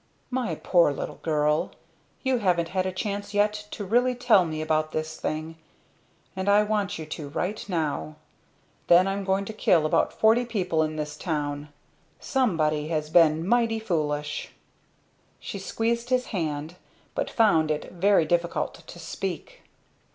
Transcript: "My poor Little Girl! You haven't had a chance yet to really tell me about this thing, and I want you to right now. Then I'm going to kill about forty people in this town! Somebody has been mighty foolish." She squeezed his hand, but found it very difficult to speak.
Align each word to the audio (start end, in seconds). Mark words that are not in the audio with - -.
"My 0.31 0.55
poor 0.55 0.91
Little 0.91 1.17
Girl! 1.21 1.69
You 2.23 2.39
haven't 2.39 2.69
had 2.69 2.87
a 2.87 2.91
chance 2.91 3.35
yet 3.35 3.67
to 3.69 3.85
really 3.85 4.15
tell 4.15 4.45
me 4.45 4.59
about 4.59 4.93
this 4.93 5.19
thing, 5.19 5.57
and 6.35 6.49
I 6.49 6.63
want 6.63 6.97
you 6.97 7.05
to 7.05 7.29
right 7.29 7.63
now. 7.69 8.15
Then 8.87 9.07
I'm 9.07 9.23
going 9.23 9.45
to 9.45 9.53
kill 9.53 9.85
about 9.85 10.11
forty 10.11 10.43
people 10.43 10.81
in 10.81 10.95
this 10.95 11.15
town! 11.15 11.69
Somebody 12.19 12.87
has 12.87 13.11
been 13.11 13.47
mighty 13.47 13.77
foolish." 13.77 14.49
She 15.39 15.59
squeezed 15.59 16.09
his 16.09 16.25
hand, 16.33 16.77
but 17.13 17.29
found 17.29 17.69
it 17.69 17.91
very 17.91 18.25
difficult 18.25 18.73
to 18.87 18.97
speak. 18.97 19.61